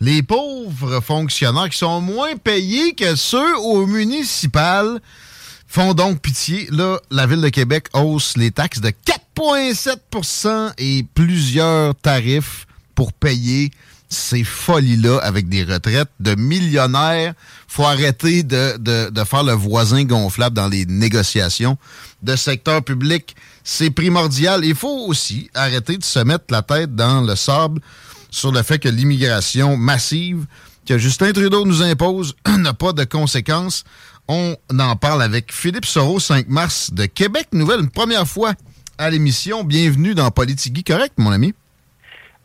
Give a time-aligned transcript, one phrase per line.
[0.00, 5.00] Les pauvres fonctionnaires qui sont moins payés que ceux au municipal
[5.66, 6.68] font donc pitié.
[6.70, 8.90] Là, la Ville de Québec hausse les taxes de
[9.36, 13.70] 4,7% et plusieurs tarifs pour payer
[14.08, 17.34] ces folies-là avec des retraites de millionnaires.
[17.66, 21.76] faut arrêter de, de, de faire le voisin gonflable dans les négociations
[22.22, 23.34] de secteur public.
[23.64, 24.64] C'est primordial.
[24.64, 27.80] Il faut aussi arrêter de se mettre la tête dans le sable
[28.30, 30.46] sur le fait que l'immigration massive
[30.86, 33.84] que Justin Trudeau nous impose n'a pas de conséquences.
[34.28, 38.54] On en parle avec Philippe Soro, 5 mars de Québec Nouvelle, une première fois
[38.98, 39.64] à l'émission.
[39.64, 41.54] Bienvenue dans Politigui Correct, mon ami?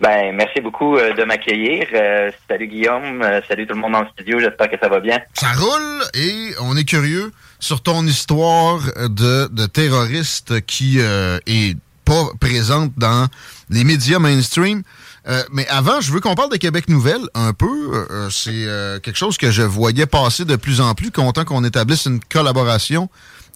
[0.01, 1.85] Ben, merci beaucoup euh, de m'accueillir.
[1.93, 4.99] Euh, salut Guillaume, euh, salut tout le monde dans le studio, j'espère que ça va
[4.99, 5.19] bien.
[5.35, 12.29] Ça roule et on est curieux sur ton histoire de, de terroriste qui est pas
[12.39, 13.27] présente dans
[13.69, 14.81] les médias mainstream.
[15.27, 17.67] Euh, mais avant, je veux qu'on parle de Québec Nouvelle un peu.
[17.67, 21.63] Euh, c'est euh, quelque chose que je voyais passer de plus en plus, content qu'on
[21.63, 23.07] établisse une collaboration.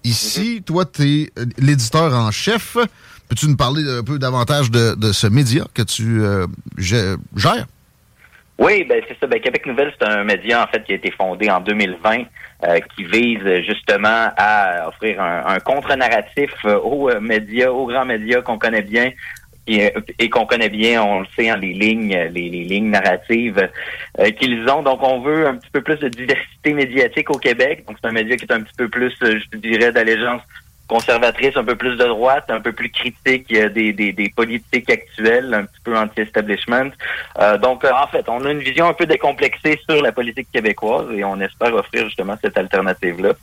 [0.03, 0.63] Ici, mhm.
[0.63, 2.77] toi, tu es l'éditeur en chef.
[3.27, 6.21] Peux-tu nous parler un peu davantage de, ce média que tu
[6.77, 7.65] gères?
[8.57, 9.25] Oui, ben c'est ça.
[9.25, 12.25] Ben, Québec Nouvelle, c'est un média en fait qui a été fondé en 2020,
[12.95, 18.83] qui vise justement à offrir un, un contre-narratif aux médias, aux grands médias qu'on connaît
[18.83, 19.11] bien,
[19.67, 23.69] et, qu'on connaît bien, on le sait, en hein, les lignes, les, lignes narratives
[24.19, 24.83] euh, qu'ils ont.
[24.83, 27.83] Donc, on veut un petit peu plus de diversité médiatique au Québec.
[27.87, 30.41] Donc, c'est un média qui est un petit peu plus, euh, je dirais, d'allégeance
[30.87, 35.51] conservatrice, un peu plus de droite, un peu plus critique des, des, des politiques actuelles,
[35.51, 36.91] un petit peu anti-establishment.
[37.39, 41.07] Euh, donc, en fait, on a une vision un peu décomplexée sur la politique québécoise
[41.11, 43.33] et on espère offrir justement cette alternative-là.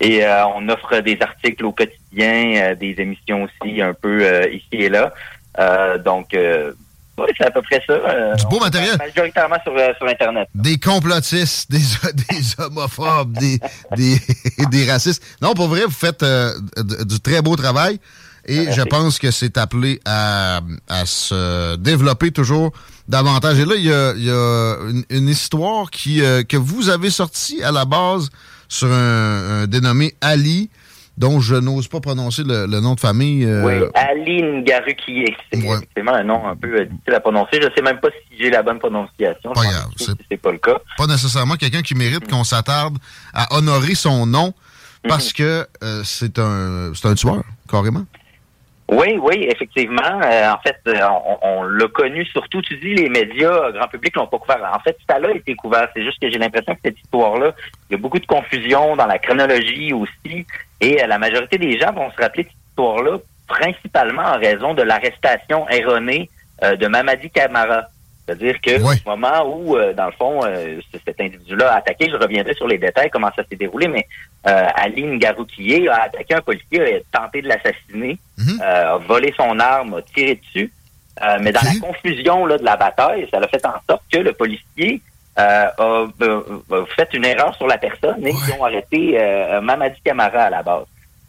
[0.00, 0.22] Et
[0.56, 4.20] on offre des articles au quotidien, des émissions aussi un peu
[4.52, 5.14] ici et là.
[5.58, 6.72] Euh, donc, euh,
[7.18, 7.92] oui, c'est à peu près ça.
[7.92, 8.96] Euh, du beau matériel.
[8.98, 10.48] Majoritairement sur, sur Internet.
[10.54, 11.78] Des complotistes, des,
[12.14, 13.58] des homophobes, des,
[13.96, 14.18] des,
[14.70, 15.22] des, racistes.
[15.40, 18.00] Non, pour vrai, vous faites du, très beau travail.
[18.44, 22.72] Et je pense que c'est appelé à, à, se développer toujours
[23.06, 23.60] davantage.
[23.60, 24.76] Et là, il y a, il y a
[25.10, 28.30] une, histoire qui, que vous avez sortie à la base
[28.68, 30.70] sur un, un dénommé Ali,
[31.18, 33.44] dont je n'ose pas prononcer le, nom de famille.
[33.44, 35.36] Euh, oui, Aline Garukier.
[35.52, 37.60] C'est effectivement un nom un peu euh, difficile à prononcer.
[37.60, 39.52] Je ne sais même pas si j'ai la bonne prononciation.
[39.52, 39.90] Pas grave.
[39.96, 40.78] C'est pas le cas.
[40.96, 42.96] Pas nécessairement quelqu'un qui mérite qu'on s'attarde
[43.34, 44.54] à honorer son nom
[45.08, 45.32] parce mhm.
[45.44, 48.04] que euh, c'est un, un tueur, carrément.
[48.90, 50.02] Oui, oui, effectivement.
[50.02, 50.76] en fait,
[51.42, 54.70] on, l'a connu surtout, tu dis, les médias, grand public l'ont pas couvert.
[54.74, 55.88] En fait, ça a été couvert.
[55.94, 57.54] C'est juste que j'ai l'impression que cette histoire-là,
[57.88, 60.46] il y a beaucoup de confusion dans la chronologie aussi.
[60.82, 65.68] Et euh, la majorité des gens vont se rappeler histoire-là principalement en raison de l'arrestation
[65.70, 66.28] erronée
[66.64, 67.84] euh, de Mamadi Camara.
[68.26, 68.96] C'est-à-dire que Oui.
[69.06, 70.40] au moment où, euh, dans le fond,
[71.04, 74.06] cet individu-là a attaqué, je reviendrai sur les détails, comment ça s'est déroulé, mais
[74.44, 78.60] Ali Ngaroukié a attaqué un policier, a tenté de l'assassiner, Mhm.
[78.60, 80.72] a volé son arme, a tiré dessus.
[81.40, 84.32] Mais dans la confusion là, de la bataille, ça a fait en sorte que le
[84.32, 85.00] policier
[85.38, 86.40] euh, a, euh,
[86.72, 88.38] a fait une erreur sur la personne et Ouais.
[88.48, 90.84] ils ont arrêté euh, Mamadi Camara à la base.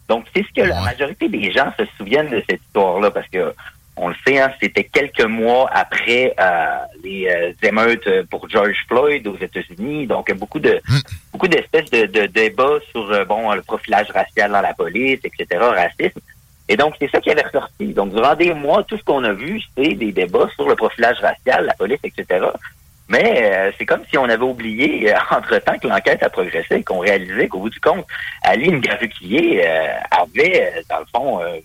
[0.10, 3.54] Donc, c'est ce que la majorité des gens se souviennent de cette histoire-là, parce que
[3.96, 6.66] on le sait, hein, c'était quelques mois après euh,
[7.04, 10.08] les euh, émeutes pour George Floyd aux États-Unis.
[10.08, 10.98] Donc, beaucoup de Mm.
[11.32, 15.46] beaucoup d'espèces de, de débats sur euh, bon le profilage racial dans la police, etc.,
[15.62, 16.20] racisme.
[16.68, 17.88] Et donc, c'est ça qui avait ressorti.
[17.94, 21.20] Donc, durant des mois, tout ce qu'on a vu, c'est des débats sur le profilage
[21.20, 22.46] racial, la police, etc.
[23.10, 26.84] Mais euh, c'est comme si on avait oublié, euh, entre-temps, que l'enquête a progressé et
[26.84, 28.06] qu'on réalisait qu'au bout du compte,
[28.44, 31.58] Ali Ngarukier euh, avait, euh, dans le fond, euh,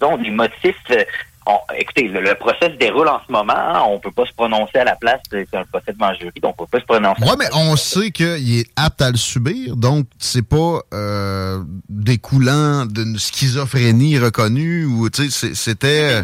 [0.00, 0.76] disons, des motifs...
[0.90, 1.04] euh,
[1.46, 3.52] on- écoutez, le, le procès se déroule en ce moment.
[3.56, 5.20] hein, on peut pas se prononcer à la place.
[5.30, 7.20] C'est un procès devant jury, donc on peut pas se prononcer.
[7.24, 12.86] la mais on sait qu'il est apte à le subir, donc c'est pas euh, découlant
[12.86, 16.22] d'une schizophrénie reconnue ou tu sais, c'était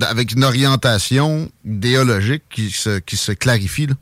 [0.00, 3.86] avec une orientation idéologique qui se, qui se clarifie.
[3.86, 3.94] Là?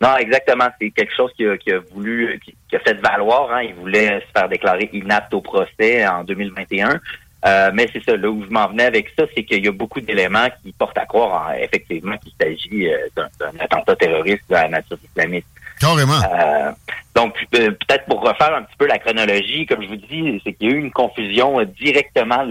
[0.00, 0.66] Non, exactement.
[0.80, 3.50] C'est quelque chose qu'il a, qu'il a voulu, qui, qui a fait valoir.
[3.52, 3.62] Hein.
[3.62, 7.00] Il voulait se faire déclarer inapte au procès en 2021.
[7.46, 9.72] Euh, mais c'est ça, là où je m'en venais avec ça, c'est qu'il y a
[9.72, 14.54] beaucoup d'éléments qui portent à croire, en- effectivement, qu'il s'agit euh, d'un attentat terroriste de
[14.54, 15.46] la nature islamiste.
[15.78, 16.14] Carrément.
[16.14, 16.70] Euh,
[17.14, 20.70] donc, peut-être pour refaire un petit peu la chronologie, comme je vous dis, c'est qu'il
[20.70, 22.46] y a eu une confusion directement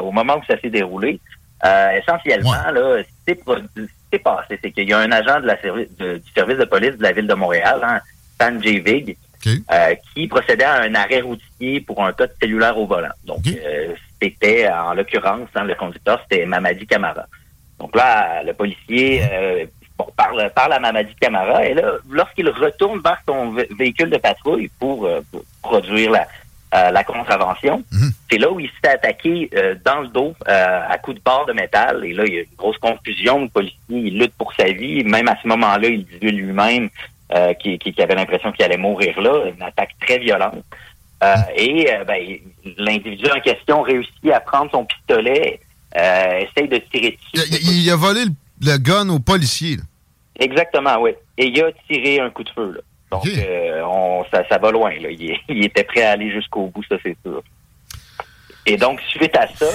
[0.00, 1.18] au moment où ça s'est déroulé.
[1.64, 5.56] Euh, essentiellement, là, ce qui s'est passé, c'est qu'il y a un agent de la
[5.60, 8.80] servi- de- du service de police de la ville de Montréal, hein, J.
[8.80, 9.16] Vig,
[9.72, 13.08] euh, qui procédait à un arrêt routier pour un code cellulaire au volant.
[13.24, 17.26] Donc, euh, c'était, en l'occurrence, hein, le conducteur, c'était Mamadi Camara.
[17.78, 19.64] Donc là, le policier euh,
[19.98, 24.16] bon, parle, parle à Mamadi Camara et là, lorsqu'il retourne vers son vé- véhicule de
[24.18, 26.26] patrouille pour, pour produire la,
[26.76, 28.10] euh, la contravention, Mhm.
[28.30, 31.46] c'est là où il s'est attaqué euh, dans le dos euh, à coups de barre
[31.46, 32.04] de métal.
[32.04, 33.42] Et là, il y a une grosse confusion.
[33.44, 35.02] Le policier, il lutte pour sa vie.
[35.04, 36.90] Même à ce moment-là, il disait lui-même
[37.60, 39.46] qu'il avait l'impression qu'il allait mourir là.
[39.56, 40.62] Une attaque très violente.
[41.24, 42.20] Euh, et ben,
[42.76, 45.60] l'individu en question réussit à prendre son pistolet,
[45.94, 47.48] essaye de tirer dessus.
[47.62, 48.32] il- il a volé le,
[48.72, 49.78] le gun au policier.
[50.38, 51.12] Exactement, oui.
[51.38, 52.72] Et il a tiré un coup de feu.
[52.76, 52.80] Là.
[53.10, 54.90] Donc, euh, on, ça, ça va loin.
[55.00, 55.08] Là.
[55.48, 57.42] Il, était prêt à aller jusqu'au bout, ça c'est sûr.
[58.66, 59.66] Et donc, suite à ça,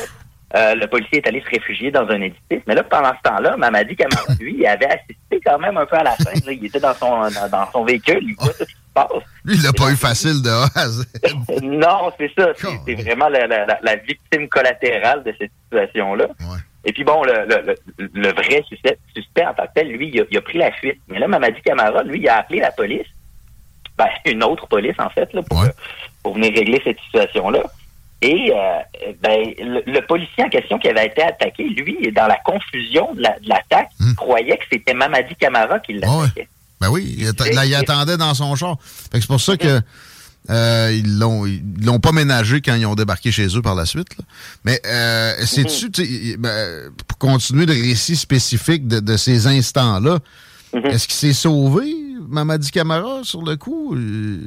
[0.56, 2.62] euh, le policier est allé se réfugier dans un édifice.
[2.68, 5.95] Mais là, pendant ce temps-là, Mamadi Camara, lui, il avait assisté quand même un peu
[5.95, 6.42] à la scène.
[6.45, 6.51] là.
[6.51, 9.07] Il était dans son, dans, dans son véhicule, il voit tout ce qui se passe.
[9.45, 11.06] Lui, il l'a pas eu facile de A à Z.
[11.63, 12.50] non, c'est ça.
[12.86, 16.25] C'est, vraiment la, la- la- la victime collatérale de cette situation-là.
[16.27, 16.57] Ouais.
[16.84, 20.10] Et puis bon, le, le, le, le vrai suspect, suspect en tant que tel, lui,
[20.13, 21.00] il a, il a pris la fuite.
[21.07, 23.07] Mais là, Mamadi Camara, lui, il a appelé la police.
[24.06, 25.68] Ben, une autre police, en fait, là, pour, Ouais.
[25.68, 25.71] euh,
[26.24, 27.63] pour venir régler cette situation-là.
[28.24, 32.38] Et euh, ben, le, le policier en question qui avait été attaqué, lui, dans la
[32.45, 34.13] confusion de, la- l'attaque, Hmm.
[34.13, 36.48] croyait que c'était Mamadi Camara qui l'attaquait.
[36.80, 37.25] Ben oui, il
[37.56, 38.75] là, il attendait dans son char.
[39.13, 39.81] C'est pour ça que
[40.50, 43.86] euh, ils l'ont ils l'ont pas ménagé quand ils ont débarqué chez eux par la
[43.86, 44.18] suite.
[44.18, 44.24] là.
[44.65, 50.17] Mais euh, c'est-tu, tu sais, ben, pour continuer le récit spécifique de, de ces instants-là,
[50.74, 50.86] Mhm.
[50.86, 51.93] est-ce qu'il s'est sauvé,
[52.31, 53.95] Mamadi Camara, sur le coup?
[53.95, 54.39] Euh,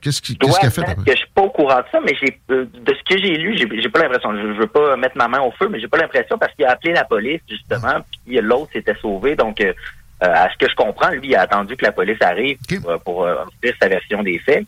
[0.00, 1.04] Qu'est-ce dois qu'est-ce qu'il a fait après?
[1.04, 3.36] que je suis pas au courant de ça, mais j'ai euh, de ce que j'ai
[3.36, 4.32] lu, j'ai j'ai pas l'impression.
[4.34, 6.64] Je, je veux pas mettre ma main au feu, mais j'ai pas l'impression parce qu'il
[6.64, 7.94] a appelé la police justement,
[8.26, 9.36] puis l'autre s'était sauvé.
[9.36, 9.72] Donc, euh,
[10.20, 13.24] à ce que je comprends, lui, il a attendu que la police arrive pour, pour
[13.24, 14.66] euh, dire sa version des faits.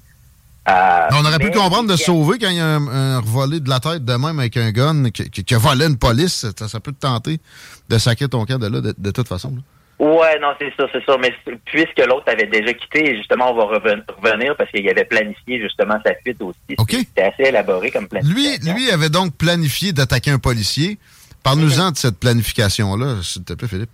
[0.69, 0.73] Euh,
[1.13, 3.71] On aurait pu comprendre de se sauver quand il y a un, un revolé de
[3.71, 6.45] la tête de même avec un gun qui, qui- qui a volé une police.
[6.59, 7.41] Ça, ça peut te tenter
[7.89, 9.53] de sacrer ton camp de là, de, de toute façon.
[9.57, 9.63] là.
[9.99, 11.17] Ouais, non, c'est ça, c'est ça.
[11.21, 11.33] Mais
[11.65, 15.97] puisque l'autre avait déjà quitté, justement, on va reven- revenir parce qu'il avait planifié justement
[16.07, 16.59] sa fuite aussi.
[16.79, 16.91] OK.
[16.93, 18.75] C'était assez élaboré comme Lui, planification.
[18.75, 20.99] lui avait donc planifié d'attaquer un policier.
[21.43, 23.91] Parle-nous-en de cette planification-là, s'il te plaît, Philippe.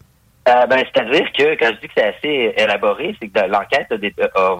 [0.48, 3.96] Euh, ben, c'est-à-dire que quand je dis que c'est assez élaboré, c'est que l'enquête a,
[3.96, 4.56] dé- a-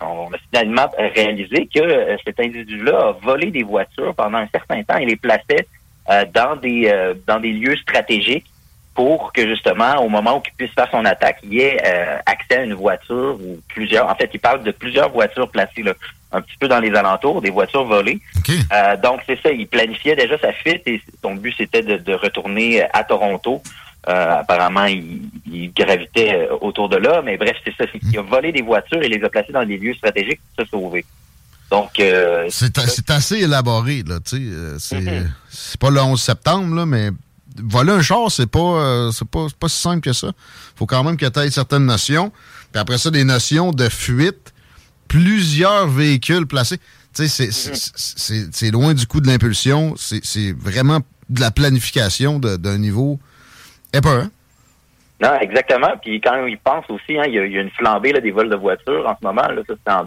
[0.00, 4.82] on a finalement réalisé que euh, cet individu-là a volé des voitures pendant un certain
[4.84, 5.66] temps et les plaçait
[6.08, 8.46] euh, dans des euh, dans des lieux stratégiques
[8.98, 12.56] pour que justement, au moment où il puisse faire son attaque, il ait euh, accès
[12.56, 14.08] à une voiture ou plusieurs.
[14.10, 15.92] En fait, il parle de plusieurs voitures placées là,
[16.32, 18.18] un petit peu dans les alentours, des voitures volées.
[18.72, 22.12] Euh, donc, c'est ça, il planifiait déjà sa fuite et son but, c'était de, de
[22.12, 23.62] retourner à Toronto.
[24.08, 27.84] Euh, apparemment, il, il gravitait autour de là, mais bref, c'est ça.
[27.92, 30.64] c'est qu'il a volé des voitures et les a placées dans des lieux stratégiques pour
[30.64, 31.04] se sauver.
[31.70, 34.50] Donc, euh, c'est assez élaboré, là, tu
[34.80, 34.96] sais.
[34.96, 35.26] Mm-hmm.
[35.50, 37.10] C'est pas le 11 septembre, là, mais
[37.62, 40.32] voler un char, c'est pas, c'est pas, pas si simple que ça.
[40.76, 42.32] faut quand même que tu aies certaines notions.
[42.72, 44.52] Puis après ça, des notions de fuite,
[45.08, 46.78] plusieurs véhicules placés.
[47.14, 49.94] Tu sais, c'est loin du coup de l'impulsion.
[49.96, 53.18] C'est vraiment de la planification d'un niveau.
[53.94, 54.30] Hein?
[55.20, 55.96] Non, exactement.
[56.00, 58.56] Puis quand il pense aussi, hein, il, y a, une flambée là, des vols de
[58.56, 59.48] voitures en ce moment.
[59.48, 60.04] Là, ça, c'est en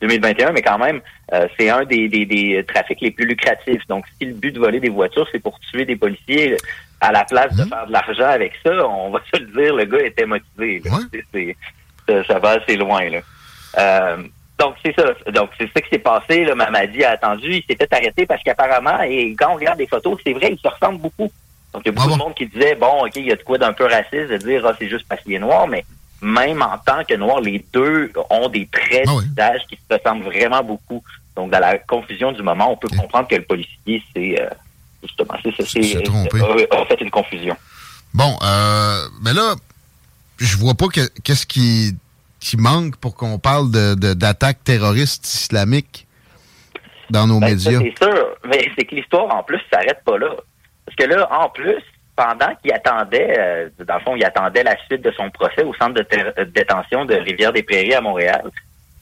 [0.00, 1.00] 2021, mais quand même,
[1.32, 3.86] euh, c'est un des, des, trafics les plus lucratifs.
[3.88, 6.56] Donc, si le but de voler des voitures, c'est pour tuer des policiers,
[7.00, 9.84] à la place de faire de l'argent avec ça, on va se le dire, le
[9.84, 10.82] gars était motivé.
[12.06, 13.08] ça, va assez loin.
[13.08, 13.18] Là.
[13.78, 14.16] Euh,
[14.58, 15.04] donc, c'est ça.
[15.32, 16.44] Donc, c'est ça qui s'est passé.
[16.44, 16.54] Là.
[16.54, 17.56] Mamadi a attendu.
[17.56, 20.68] Il s'était arrêté parce qu'apparemment, et quand on regarde des photos, c'est vrai, il se
[20.68, 21.30] ressemble beaucoup.
[21.72, 23.42] Donc, il y a beaucoup de monde qui disait, bon, OK, il y a de
[23.42, 25.84] quoi d'un peu raciste de dire, ah, c'est juste parce qu'il est noir, mais
[26.22, 30.24] même en tant que noir, les deux ont des traits de visage qui se ressemblent
[30.24, 31.02] vraiment beaucoup.
[31.34, 34.48] Donc, dans la confusion du moment, on peut comprendre que le policier, c'est euh,
[35.02, 37.56] justement, c'est ça, c'est en fait une confusion.
[38.14, 39.54] Bon, euh, mais là,
[40.38, 40.86] je vois pas
[41.22, 41.94] qu'est-ce qui,
[42.40, 46.06] qui manque pour qu'on parle de d'attaques terroristes islamiques
[47.10, 47.78] dans nos ben, médias.
[47.78, 50.34] C'est sûr, mais c'est que l'histoire en plus s'arrête pas là.
[50.86, 51.82] Parce que là, en plus,
[52.16, 55.74] pendant qu'il attendait, euh, dans le fond, il attendait la suite de son procès au
[55.74, 56.06] centre de,
[56.38, 58.50] euh, détention de Rivière-des-Prairies à Montréal,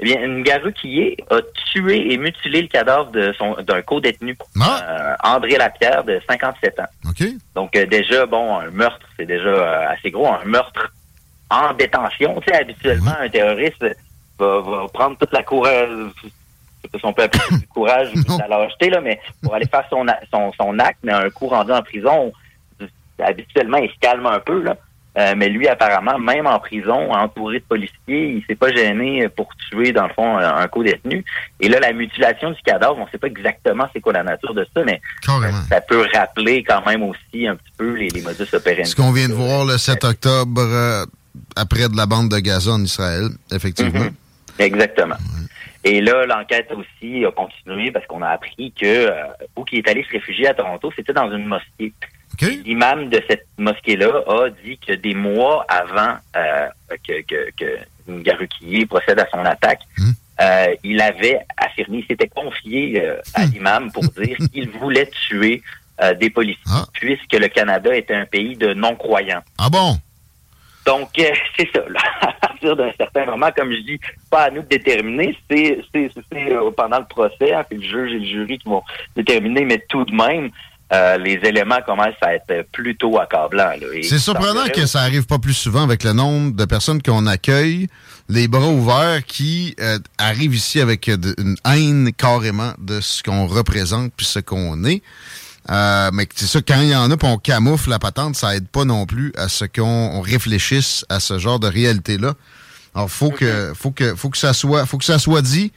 [0.00, 1.40] eh bien, une est a
[1.72, 4.80] tué et mutilé le cadavre de son d'un co-détenu, ah!
[4.82, 6.82] euh, André Lapierre, de 57 ans.
[7.54, 10.92] Donc, déjà, bon, un meurtre, c'est déjà assez gros, un meurtre
[11.48, 12.40] en détention.
[12.40, 13.84] Tu sais, habituellement, un terroriste
[14.36, 16.30] va, prendre toute la courage, je
[16.82, 19.54] sais pas si on peut appeler du courage ou de la lâcheté, là, mais pour
[19.54, 22.32] aller faire son, son, son acte, mais un coup rendu en prison,
[23.18, 24.76] habituellement, il se calme un peu, là.
[25.16, 29.48] Euh, mais lui, apparemment, même en prison, entouré de policiers, il s'est pas gêné pour
[29.70, 31.24] tuer, dans le fond, un, co-détenu.
[31.60, 34.66] Et là, la mutilation du cadavre, on sait pas exactement c'est quoi la nature de
[34.74, 35.00] ça, mais
[35.68, 38.90] ça peut rappeler quand même aussi un petit peu les, les modus operandi.
[38.90, 41.06] Ce qu'on vient de voir le 7 octobre, euh,
[41.54, 44.00] après de la bande de Gaza en Israël, effectivement.
[44.00, 44.14] Mhm.
[44.58, 45.16] Exactement.
[45.84, 49.12] Et là, l'enquête aussi a continué parce qu'on a appris que euh,
[49.56, 51.92] où qui est allé se réfugier à Toronto, c'était dans une mosquée.
[52.64, 56.68] L'imam de cette mosquée-là a dit que des mois avant euh,
[57.06, 60.10] que, que, que procède à son attaque, hmm.
[60.40, 63.50] euh, il avait affirmé, il s'était confié euh, à hmm.
[63.50, 65.62] l'imam pour dire qu'il voulait tuer
[66.18, 66.84] des policiers, ah.
[66.92, 69.44] puisque le Canada était un pays de non-croyants.
[69.58, 69.96] Ah bon?
[70.84, 71.08] Donc,
[71.56, 71.82] c'est ça.
[71.88, 72.00] Là.
[72.20, 74.00] À partir d'un certain moment, comme je dis,
[74.30, 75.78] pas à nous de déterminer, c'est
[76.76, 78.82] pendant le procès, hein, le juge et le jury qui vont
[79.16, 80.50] déterminer, mais tout de même,
[80.92, 83.72] euh, les éléments commencent à être plutôt accablants.
[84.02, 87.88] C'est surprenant que ça arrive pas plus souvent avec le nombre de personnes qu'on accueille,
[88.28, 94.12] les bras ouverts, qui euh, arrivent ici avec une haine carrément de ce qu'on représente
[94.14, 95.02] puis ce qu'on est.
[95.70, 98.54] Euh, mais c'est ça, quand il y en a, puis on camoufle la patente, ça
[98.54, 102.34] aide pas non plus à ce qu'on réfléchisse à ce genre de réalité-là.
[102.94, 105.72] Alors, faut que, faut que, faut que ça soit, faut que ça soit dit.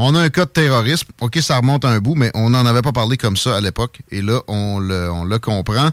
[0.00, 1.08] On a un cas de terrorisme.
[1.20, 3.98] OK, ça remonte un bout, mais on n'en avait pas parlé comme ça à l'époque.
[4.12, 5.90] Et là, on le, on le comprend.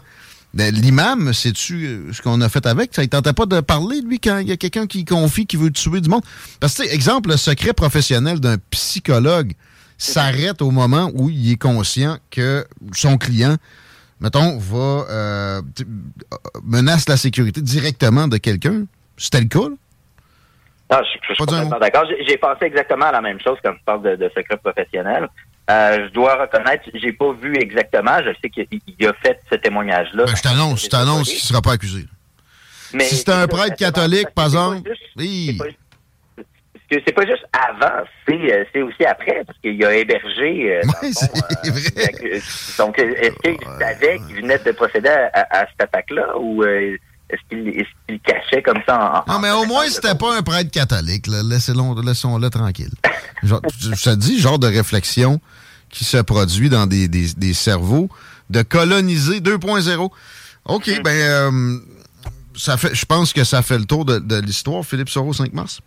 [0.54, 2.94] Ben, l'imam, sais-tu euh, ce qu'on a fait avec?
[2.94, 5.56] Ça ne tentait pas de parler, lui, quand il y a quelqu'un qui confie, qui
[5.56, 6.22] veut tuer du monde.
[6.60, 9.54] Parce que, exemple, le secret professionnel d'un psychologue
[9.98, 13.56] s'arrête au moment où il est conscient que son client,
[14.20, 15.62] mettons, va euh,
[16.64, 18.84] menace la sécurité directement de quelqu'un.
[19.16, 19.74] C'était le cas, là?
[20.90, 22.04] Non, je, je, suis pas d'accord.
[22.26, 25.28] J'ai pensé exactement à la même chose quand tu parles de, de secret professionnel.
[25.68, 28.18] Euh, je dois reconnaître, j'ai pas vu exactement.
[28.24, 30.24] Je sais qu'il a fait ce témoignage-là.
[30.26, 32.04] Ben, je t'annonce, je t'annonce qu'il sera pas accusé.
[32.92, 35.58] Mais si c'était un prêtre catholique, par exemple, oui.
[36.88, 40.76] C'est pas juste avant, euh, c'est aussi après, parce qu'il a hébergé.
[40.76, 42.40] Euh, oui, euh, vrai.
[42.78, 46.62] donc, est-ce qu'il savait qu'il venait de procéder à, à cette attaque-là ou
[47.28, 47.40] est-ce
[48.06, 49.32] qu'il cachait comme ça en.
[49.32, 51.26] Non, mais au moins, c'était pas un prêtre catholique.
[51.26, 52.92] Laissons-le tranquille.
[53.42, 55.40] genre, je te dis, genre de réflexion
[55.90, 58.08] qui se produit dans des, des, cerveaux
[58.50, 60.10] de coloniser 2.0.
[60.66, 61.02] OK, mm.
[61.02, 61.78] ben, euh,
[62.56, 65.52] ça fait, je pense que ça fait le tour de, de l'histoire, Philippe Soro, 5
[65.52, 65.80] mars.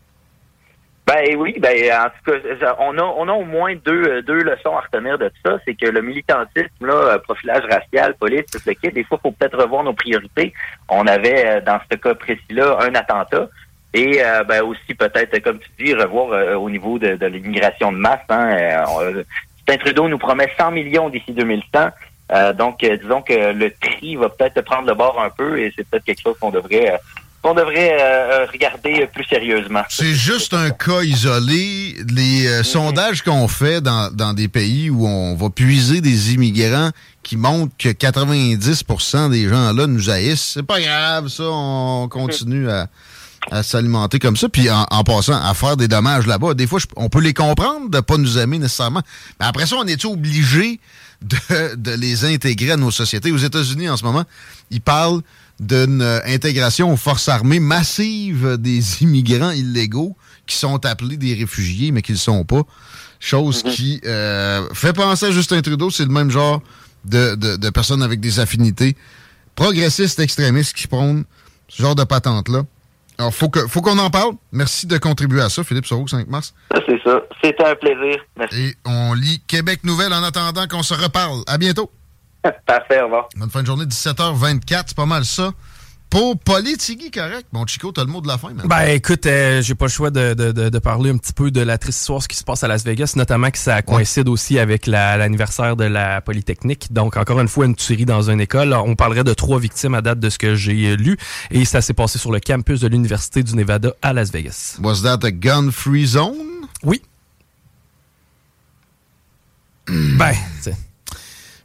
[1.10, 4.78] Ben oui, ben en tout cas, on a, on a au moins deux, deux leçons
[4.78, 5.58] à retenir de tout ça.
[5.66, 9.58] C'est que le militantisme, là, profilage racial, police, tout ce qui des fois, faut peut-être
[9.58, 10.54] revoir nos priorités.
[10.88, 13.50] On avait, euh, dans ce cas précis-là, un attentat.
[13.96, 17.98] Et euh, ben aussi peut-être, comme tu dis, revoir euh, au niveau de, l'immigration de
[17.98, 18.20] masse.
[18.30, 18.84] Hein,
[19.80, 21.90] Trudeau nous promet 100 millions d'ici 2100.
[22.54, 26.06] donc, disons que le tri va peut-être prendre le bord un peu et c'est peut-être
[26.06, 27.00] quelque chose qu'on devrait
[27.42, 29.84] qu'on devrait euh, regarder plus sérieusement.
[29.90, 31.96] C'est juste un cas isolé.
[32.14, 36.92] Les euh, sondages qu'on fait dans, dans des pays où on va puiser des immigrants
[37.24, 42.70] qui montrent que 90% des gens là nous haïssent, c'est pas grave, ça, on continue
[42.70, 42.88] à,
[43.52, 46.54] à s'alimenter comme ça, puis en, passant, à faire des dommages là-bas.
[46.54, 49.02] Des fois, on peut les comprendre de pas nous aimer nécessairement.
[49.40, 50.80] Mais après ça, on est obligé
[51.22, 53.32] de, de, les intégrer à nos sociétés?
[53.32, 54.24] Aux États-Unis, en ce moment,
[54.72, 55.22] ils parlent
[55.60, 60.16] d'une intégration aux forces armées massive des immigrants illégaux
[60.48, 62.62] qui sont appelés des réfugiés, mais qui ne le sont pas.
[63.20, 63.72] Chose mhm.
[63.72, 66.62] qui euh, fait penser à Justin Trudeau, c'est le même genre
[67.06, 68.96] de, de, de personnes avec des affinités
[69.56, 71.26] progressistes extrémistes qui prônent
[71.68, 72.64] ce genre de patente-là.
[73.18, 74.32] Alors, faut que faut qu'on en parle.
[74.54, 76.54] Merci de contribuer à ça, Philippe Sauveau, 5 mars.
[76.88, 77.22] C'est ça.
[77.44, 78.18] C'était un plaisir.
[78.38, 78.58] Merci.
[78.58, 81.44] Et on lit Québec Nouvelle en attendant qu'on se reparle.
[81.46, 81.92] À bientôt.
[82.66, 83.30] Parfait, au revoir.
[83.36, 85.52] Bonne fin de journée, 17h24, c'est pas mal ça.
[86.10, 87.46] Pour politique, correct.
[87.54, 88.50] Bon, Chico, t'as le mot de la fin.
[88.50, 88.68] Maintenant.
[88.68, 91.62] Ben, écoute, euh, j'ai pas le choix de, de, de, parler un petit peu de
[91.62, 94.58] la triste histoire, ce qui se passe à Las Vegas, notamment que ça coïncide aussi
[94.58, 96.92] avec l'anniversaire de la Polytechnique.
[96.92, 98.74] Donc, encore une fois, une tuerie dans une école.
[98.74, 101.16] On parlerait de trois victimes à date de ce que j'ai lu.
[101.52, 104.80] Et ça s'est passé sur le campus de l'Université du Nevada à Las Vegas.
[104.82, 106.66] Was that a gun-free zone?
[106.84, 107.04] Oui.
[109.88, 110.34] ben,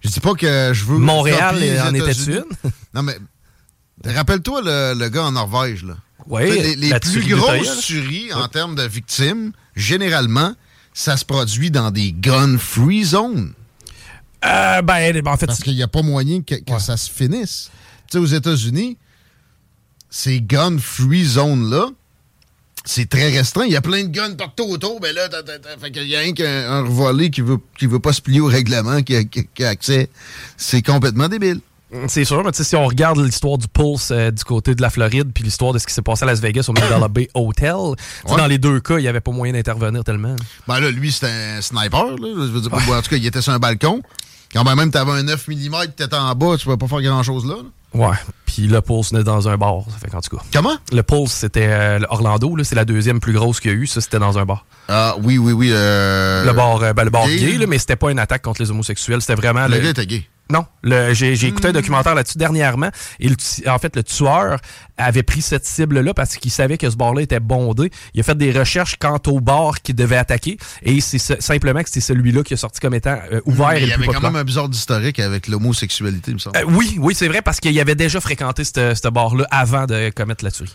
[0.04, 0.98] je dis pas que je veux.
[0.98, 1.56] Montréal
[1.86, 2.44] en était une.
[2.94, 3.16] non, mais
[4.04, 4.60] Rappelle-toi
[4.94, 5.96] le, gars en Norvège, là.
[6.26, 10.54] Oui, les, plus grosses tueries en termes de victimes, généralement,
[10.94, 13.52] ça se produit dans des gun-free zones.
[14.44, 17.70] Euh, ben, en fait, Parce qu'il n'y a pas moyen que, ça se finisse.
[18.10, 18.96] Tu sais, aux États-Unis,
[20.08, 21.88] ces gun-free zones-là,
[22.84, 23.64] c'est très restreint.
[23.64, 25.00] Il y a plein de guns partout autour.
[25.00, 25.28] Ben là,
[25.86, 29.02] il y a un, un revolé qui veut, qui veut pas se plier au règlement,
[29.02, 30.10] qui a accès.
[30.56, 31.60] C'est complètement débile.
[32.08, 35.30] C'est sûr, mais si on regarde l'histoire du Pulse euh, du côté de la Floride,
[35.32, 37.74] puis l'histoire de ce qui s'est passé à Las Vegas au Mandalay Bay Hotel,
[38.26, 40.34] dans les deux cas, il n'y avait pas moyen d'intervenir tellement.
[40.66, 42.04] Ben là, lui, c'était un sniper.
[42.04, 42.16] Là.
[42.20, 44.02] Je veux dire, En tout cas, il était sur un balcon.
[44.52, 45.54] Quand même, tu avais un 9 mm,
[45.96, 47.56] tu étais en bas, tu ne pouvais pas faire grand-chose là.
[47.94, 48.16] Ouais.
[48.46, 49.84] Puis le Pulse venait dans un bar.
[49.88, 50.42] Ça fait en tout cas.
[50.52, 50.76] Comment?
[50.92, 52.56] Le Pulse, c'était euh, Orlando.
[52.62, 53.86] C'est la deuxième plus grosse qu'il y a eu.
[53.86, 54.66] Ça, c'était dans un bar.
[54.88, 55.70] Ah, oui, oui, oui.
[55.72, 58.70] Euh, le bar, ben, le bar gay, là, mais c'était pas une attaque contre les
[58.70, 59.20] homosexuels.
[59.20, 59.66] C'était vraiment.
[59.66, 59.80] Le, le...
[59.80, 60.24] gars était gay.
[60.50, 60.66] Non,
[61.12, 61.74] j'ai écouté un hmm.
[61.74, 62.90] documentaire là-dessus dernièrement.
[63.18, 63.30] Et
[63.66, 64.58] en fait, le tueur
[64.98, 67.90] avait pris cette cible-là parce qu'il savait que ce bar-là était bondé.
[68.12, 70.58] Il a fait des recherches quant au bar qu'il devait attaquer.
[70.82, 73.78] Et c'est simplement que c'est celui-là qui est sorti comme étant euh, ouvert.
[73.78, 76.58] il y avait quand même un bizarre d'historique avec l'homosexualité, il me semble.
[76.58, 80.44] Euh, oui, oui, c'est vrai parce qu'il avait déjà fréquenté ce bar-là avant de commettre
[80.44, 80.74] la tuerie.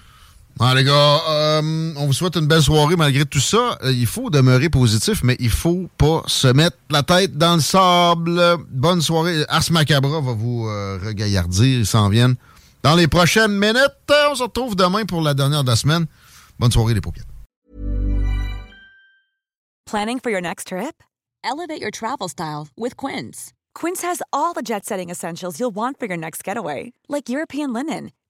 [0.57, 3.77] Bon, les gars, euh, on vous souhaite une belle soirée malgré tout ça.
[3.81, 7.61] Euh, il faut demeurer positif, mais il faut pas se mettre la tête dans le
[7.61, 8.57] sable.
[8.69, 9.45] Bonne soirée.
[9.47, 11.79] Ars Macabra va vous euh, regaillardir.
[11.79, 12.35] Ils s'en viennent
[12.83, 14.11] dans les prochaines minutes.
[14.29, 16.07] On se retrouve demain pour la dernière de la semaine.
[16.59, 17.23] Bonne soirée, les paupières.
[19.85, 21.01] Planning for your next trip?
[21.41, 23.53] Elevate your travel style with Quince.
[23.73, 28.11] Quince has all the jet-setting essentials you'll want for your next getaway, like European linen